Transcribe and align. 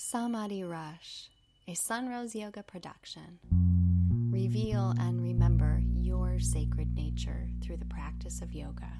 Samadhi 0.00 0.62
Rush, 0.62 1.28
a 1.66 1.72
Sunrose 1.72 2.36
Yoga 2.36 2.62
production. 2.62 3.40
Reveal 4.30 4.94
and 4.96 5.20
remember 5.20 5.82
your 5.92 6.38
sacred 6.38 6.94
nature 6.94 7.48
through 7.60 7.78
the 7.78 7.84
practice 7.84 8.40
of 8.40 8.52
yoga. 8.52 8.92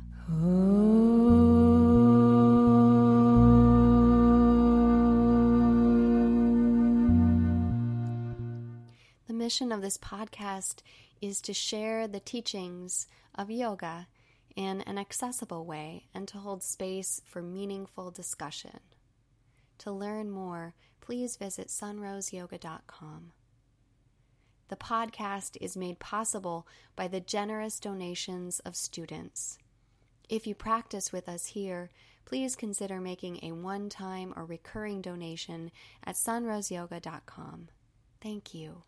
The 9.28 9.34
mission 9.34 9.70
of 9.70 9.82
this 9.82 9.98
podcast 9.98 10.80
is 11.22 11.40
to 11.42 11.54
share 11.54 12.08
the 12.08 12.18
teachings 12.18 13.06
of 13.36 13.52
yoga 13.52 14.08
in 14.56 14.80
an 14.80 14.98
accessible 14.98 15.64
way 15.64 16.06
and 16.12 16.26
to 16.26 16.38
hold 16.38 16.64
space 16.64 17.22
for 17.24 17.40
meaningful 17.40 18.10
discussion. 18.10 18.80
To 19.78 19.92
learn 19.92 20.30
more, 20.30 20.74
please 21.00 21.36
visit 21.36 21.68
sunroseyoga.com. 21.68 23.32
The 24.68 24.76
podcast 24.76 25.56
is 25.60 25.76
made 25.76 25.98
possible 25.98 26.66
by 26.94 27.08
the 27.08 27.20
generous 27.20 27.80
donations 27.80 28.58
of 28.60 28.76
students. 28.76 29.56
If 30.28 30.46
you 30.46 30.54
practice 30.54 31.10
with 31.10 31.28
us 31.28 31.46
here, 31.46 31.90
please 32.26 32.54
consider 32.54 33.00
making 33.00 33.38
a 33.42 33.52
one 33.52 33.88
time 33.88 34.34
or 34.36 34.44
recurring 34.44 35.00
donation 35.00 35.70
at 36.04 36.16
sunroseyoga.com. 36.16 37.68
Thank 38.20 38.52
you. 38.52 38.82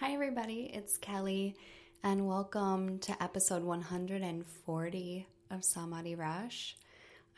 Hi, 0.00 0.12
everybody, 0.14 0.70
it's 0.72 0.96
Kelly, 0.96 1.54
and 2.02 2.26
welcome 2.26 2.98
to 3.00 3.22
episode 3.22 3.62
140 3.62 5.26
of 5.52 5.64
Samadhi 5.64 6.14
Rush. 6.14 6.76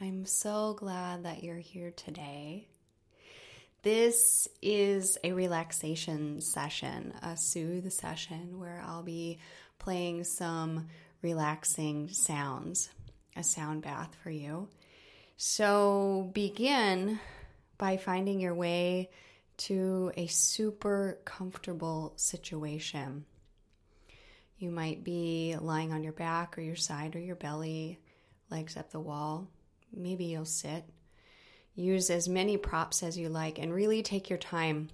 I'm 0.01 0.25
so 0.25 0.75
glad 0.79 1.25
that 1.25 1.43
you're 1.43 1.57
here 1.57 1.91
today. 1.91 2.69
This 3.83 4.49
is 4.63 5.19
a 5.25 5.33
relaxation 5.33 6.41
session, 6.41 7.13
a 7.23 7.37
soothe 7.37 7.91
session 7.91 8.61
where 8.61 8.83
I'll 8.87 9.03
be 9.03 9.41
playing 9.79 10.25
some 10.25 10.87
relaxing 11.23 12.09
sounds, 12.09 12.89
a 13.37 13.43
sound 13.43 13.83
bath 13.83 14.17
for 14.23 14.31
you. 14.31 14.69
So 15.37 16.31
begin 16.33 17.19
by 17.79 17.97
finding 17.97 18.41
your 18.41 18.55
way 18.55 19.11
to 19.57 20.13
a 20.17 20.29
super 20.29 21.19
comfortable 21.25 22.13
situation. 22.17 23.25
You 24.57 24.71
might 24.71 25.03
be 25.03 25.57
lying 25.61 25.93
on 25.93 26.05
your 26.05 26.13
back 26.13 26.57
or 26.57 26.61
your 26.61 26.77
side 26.77 27.17
or 27.17 27.21
your 27.21 27.37
belly, 27.37 27.99
legs 28.55 28.77
up 28.77 28.93
the 28.93 29.01
wall. 29.01 29.49
Maybe 29.93 30.27
you'll 30.27 30.45
sit. 30.45 30.85
Use 31.75 32.09
as 32.09 32.29
many 32.29 32.57
props 32.57 33.03
as 33.03 33.19
you 33.19 33.29
like 33.29 33.59
and 33.59 33.75
really 33.75 34.01
take 34.01 34.31
your 34.31 34.39
time 34.39 34.91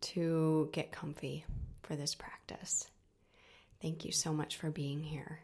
to 0.00 0.68
get 0.72 0.92
comfy 0.92 1.44
for 1.82 1.96
this 1.96 2.14
practice. 2.14 2.86
Thank 3.82 4.04
you 4.04 4.12
so 4.12 4.32
much 4.32 4.56
for 4.56 4.70
being 4.70 5.02
here. 5.02 5.40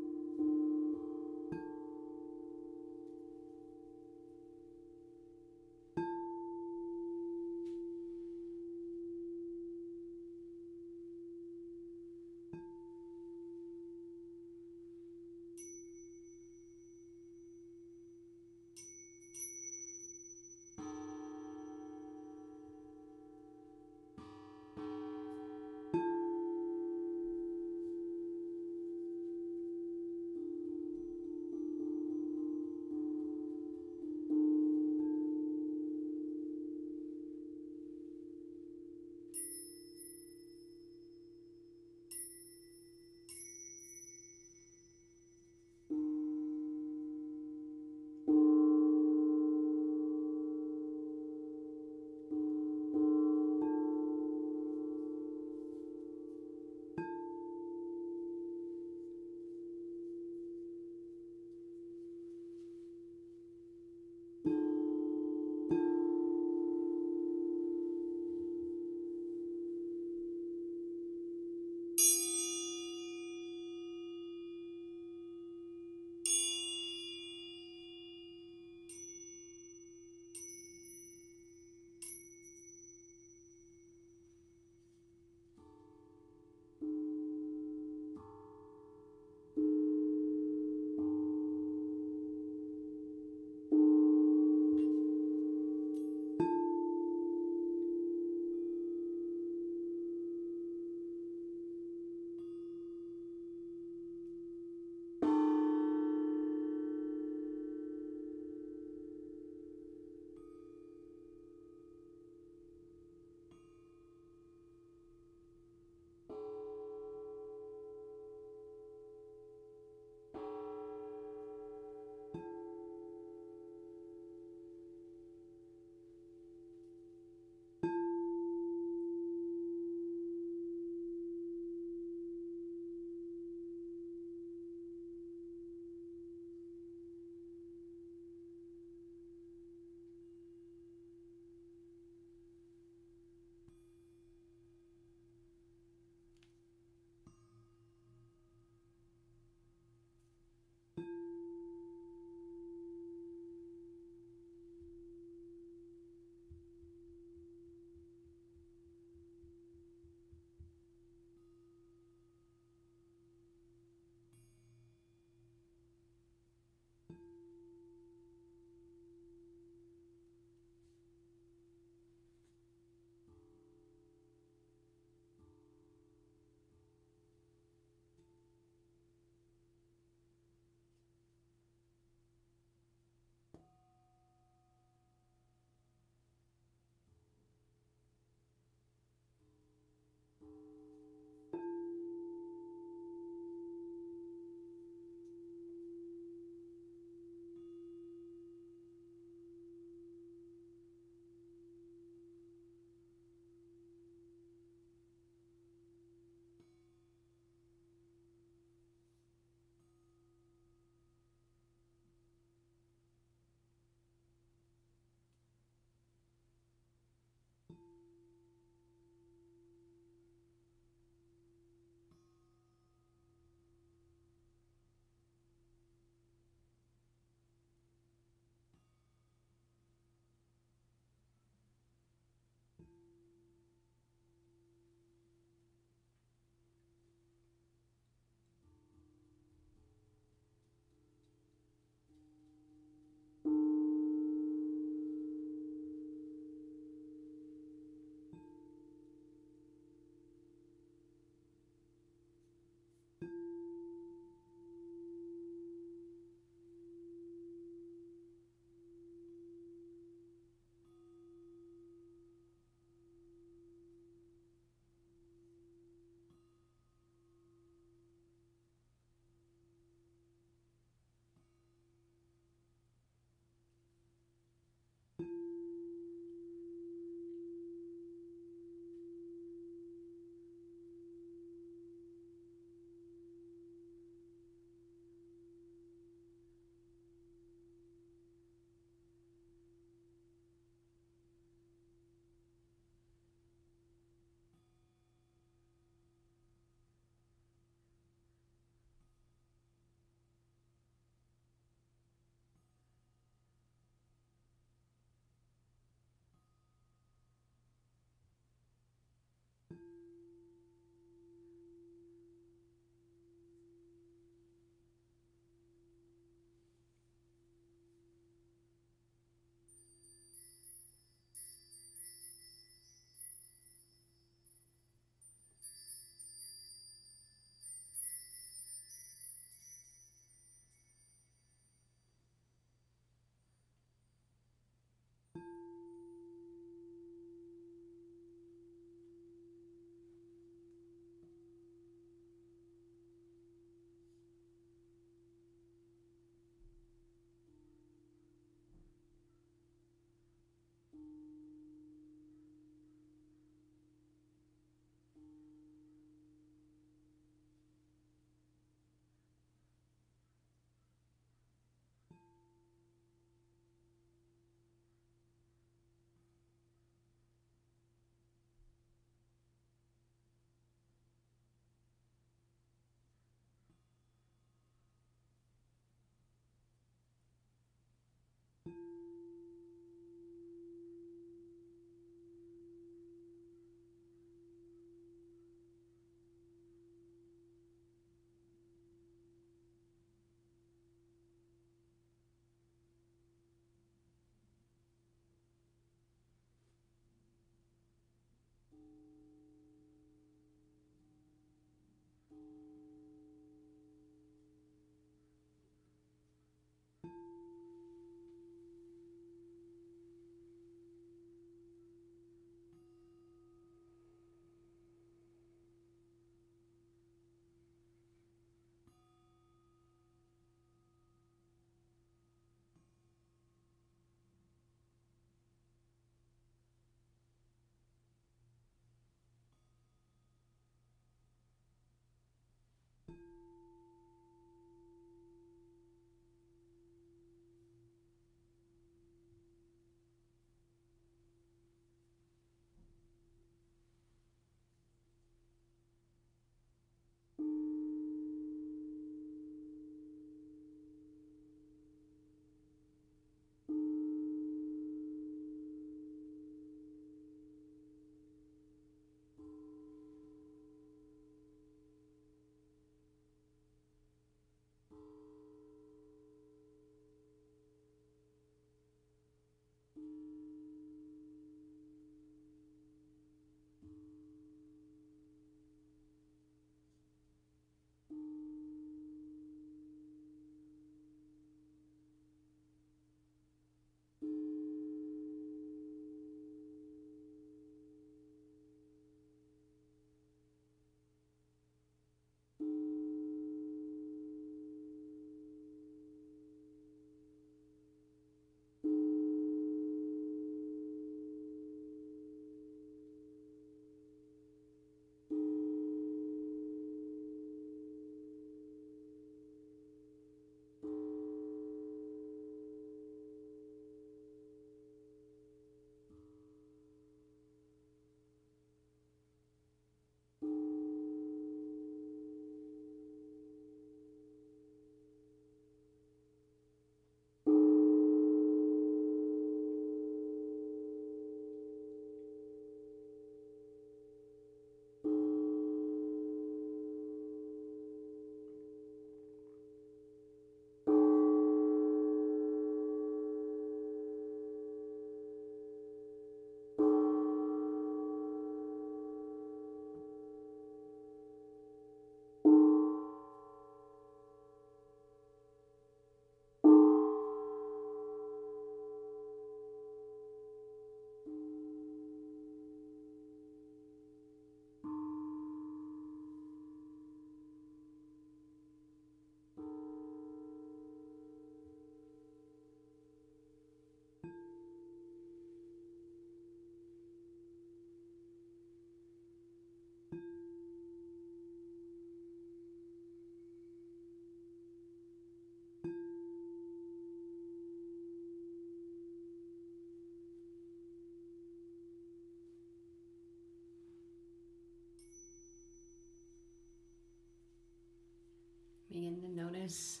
Notice 599.62 600.00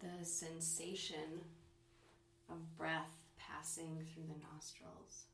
the 0.00 0.24
sensation 0.24 1.40
of 2.48 2.76
breath 2.76 3.16
passing 3.36 3.98
through 4.12 4.22
the 4.24 4.38
nostrils. 4.54 5.26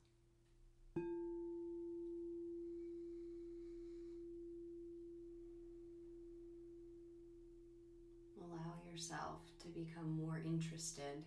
Allow 8.41 8.75
yourself 8.91 9.41
to 9.61 9.69
become 9.69 10.17
more 10.17 10.41
interested 10.47 11.25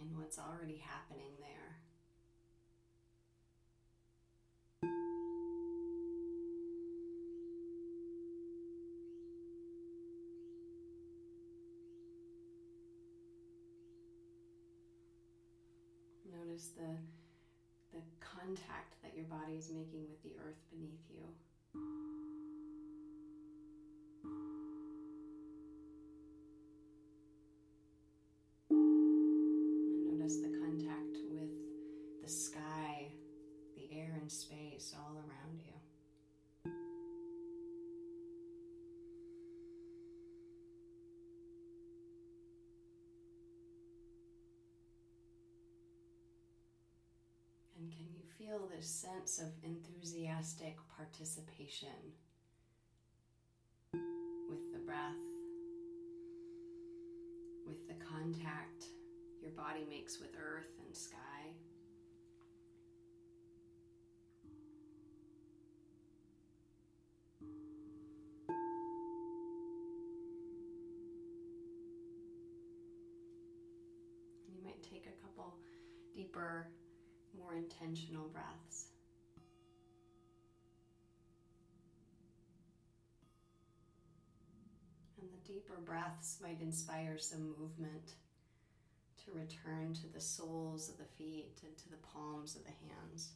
in 0.00 0.06
what's 0.16 0.38
already 0.38 0.82
happening 0.86 1.32
there. 1.40 1.78
Notice 16.40 16.68
the, 16.76 16.90
the 17.96 18.02
contact 18.20 18.96
that 19.02 19.14
your 19.14 19.26
body 19.26 19.54
is 19.54 19.70
making 19.70 20.06
with 20.08 20.22
the 20.22 20.34
earth 20.44 20.58
beneath 20.70 21.04
you. 21.10 21.24
And 47.84 47.92
can 47.92 48.06
you 48.16 48.22
feel 48.38 48.66
this 48.74 48.88
sense 48.88 49.38
of 49.40 49.48
enthusiastic 49.62 50.78
participation 50.96 51.90
with 53.92 54.72
the 54.72 54.78
breath, 54.78 55.12
with 57.66 57.86
the 57.86 58.02
contact 58.02 58.86
your 59.42 59.50
body 59.50 59.84
makes 59.90 60.18
with 60.18 60.30
earth 60.42 60.70
and 60.86 60.96
sky? 60.96 61.18
You 74.48 74.64
might 74.64 74.82
take 74.82 75.06
a 75.06 75.22
couple 75.22 75.52
deeper 76.16 76.68
more 77.44 77.54
intentional 77.54 78.28
breaths. 78.28 78.86
And 85.20 85.28
the 85.30 85.52
deeper 85.52 85.78
breaths 85.84 86.38
might 86.42 86.60
inspire 86.60 87.18
some 87.18 87.54
movement 87.58 88.14
to 89.24 89.32
return 89.32 89.94
to 89.94 90.12
the 90.12 90.20
soles 90.20 90.88
of 90.88 90.98
the 90.98 91.04
feet 91.04 91.60
and 91.62 91.76
to 91.76 91.88
the 91.90 91.96
palms 91.96 92.56
of 92.56 92.64
the 92.64 92.70
hands. 92.70 93.32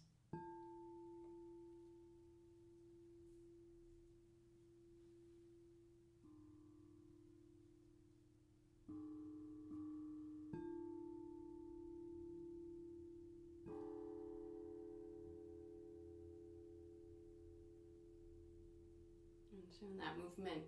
So 19.71 19.87
that 19.99 20.17
movement 20.19 20.63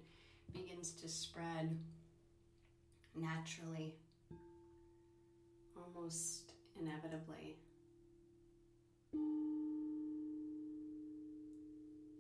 begins 0.53 0.93
to 0.93 1.09
spread 1.09 1.77
naturally, 3.17 3.95
almost 5.77 6.53
inevitably, 6.79 7.57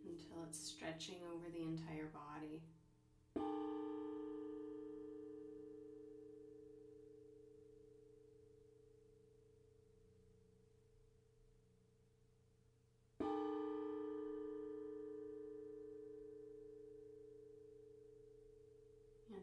until 0.04 0.42
it's 0.48 0.58
stretching 0.58 1.22
over 1.32 1.48
the 1.52 1.62
entire 1.62 2.08
body. 2.12 2.62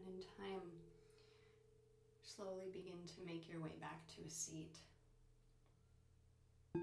In 0.08 0.22
time, 0.42 0.62
slowly 2.22 2.68
begin 2.72 2.98
to 3.06 3.26
make 3.26 3.48
your 3.48 3.60
way 3.60 3.76
back 3.80 4.06
to 4.16 4.22
a 4.26 4.30
seat. 4.30 4.76
A 6.74 6.78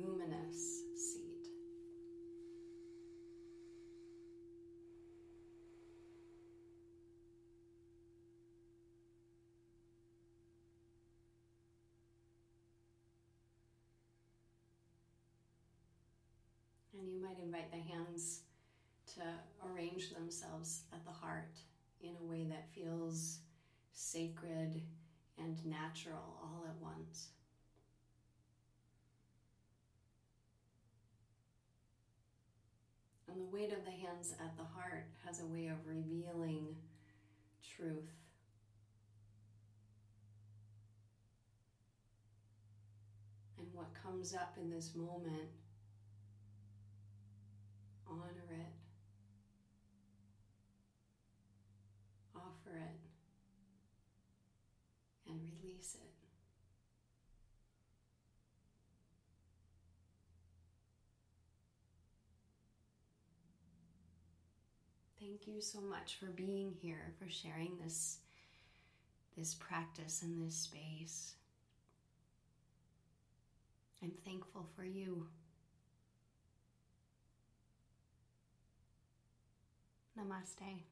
luminous 0.00 0.82
seat. 0.96 1.46
And 16.98 17.08
you 17.08 17.22
might 17.22 17.38
invite 17.38 17.70
the 17.70 17.76
hands 17.76 18.40
to 19.14 19.22
arrange 19.70 20.12
themselves 20.12 20.82
at 20.92 21.04
the 21.04 21.12
heart 21.12 21.54
in 22.02 22.14
a 22.20 22.24
way 22.24 22.46
that 22.48 22.68
feels 22.74 23.38
sacred 23.92 24.82
and 25.38 25.64
natural 25.66 26.38
all 26.42 26.64
at 26.66 26.76
once. 26.80 27.28
And 33.30 33.40
the 33.40 33.56
weight 33.56 33.72
of 33.72 33.84
the 33.84 33.90
hands 33.90 34.34
at 34.40 34.56
the 34.56 34.64
heart 34.64 35.06
has 35.26 35.40
a 35.40 35.46
way 35.46 35.66
of 35.66 35.76
revealing 35.86 36.74
truth. 37.76 38.10
And 43.58 43.66
what 43.72 43.88
comes 44.02 44.34
up 44.34 44.56
in 44.60 44.70
this 44.70 44.92
moment, 44.94 45.50
honor 48.08 48.44
it. 48.50 48.77
It 52.74 53.00
and 55.28 55.40
release 55.62 55.94
it. 55.94 56.08
Thank 65.20 65.46
you 65.46 65.60
so 65.60 65.80
much 65.80 66.16
for 66.16 66.26
being 66.26 66.72
here, 66.80 67.12
for 67.18 67.28
sharing 67.28 67.76
this, 67.82 68.18
this 69.36 69.54
practice 69.54 70.22
in 70.22 70.44
this 70.44 70.54
space. 70.54 71.34
I'm 74.02 74.12
thankful 74.24 74.66
for 74.76 74.84
you. 74.84 75.26
Namaste. 80.18 80.82